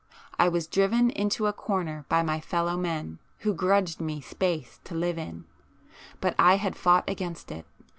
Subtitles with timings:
[0.39, 4.95] I was driven into a corner by my fellow men who grudged me space to
[4.95, 5.45] live in,
[6.19, 7.67] but I had fought against it.